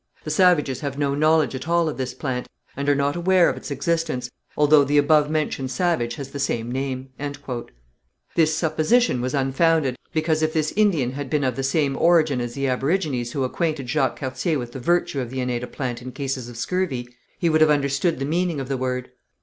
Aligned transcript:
The 0.23 0.31
savages 0.31 0.79
have 0.79 0.97
no 0.97 1.13
knowledge 1.13 1.53
at 1.53 1.67
all 1.69 1.87
of 1.87 1.97
this 1.97 2.15
plant, 2.15 2.49
and 2.75 2.89
are 2.89 2.95
not 2.95 3.15
aware 3.15 3.51
of 3.51 3.55
its 3.55 3.69
existence, 3.69 4.31
although 4.57 4.83
the 4.83 4.97
above 4.97 5.29
mentioned 5.29 5.69
savage 5.69 6.15
has 6.15 6.31
the 6.31 6.39
same 6.39 6.71
name." 6.71 7.09
This 8.33 8.57
supposition 8.57 9.21
was 9.21 9.35
unfounded, 9.35 9.95
because 10.11 10.41
if 10.41 10.53
this 10.53 10.73
Indian 10.75 11.11
had 11.11 11.29
been 11.29 11.43
of 11.43 11.55
the 11.55 11.61
same 11.61 11.95
origin 11.95 12.41
as 12.41 12.55
the 12.55 12.65
aborigines 12.67 13.33
who 13.33 13.43
acquainted 13.43 13.87
Jacques 13.89 14.19
Cartier 14.21 14.57
with 14.57 14.71
the 14.71 14.79
virtue 14.79 15.19
of 15.19 15.29
the 15.29 15.37
aneda 15.39 15.67
plant 15.67 16.01
in 16.01 16.11
cases 16.11 16.49
of 16.49 16.57
scurvy, 16.57 17.07
he 17.37 17.47
would 17.47 17.61
have 17.61 17.69
understood 17.69 18.17
the 18.17 18.25
meaning 18.25 18.59
of 18.59 18.69
the 18.69 18.77
word. 18.77 19.11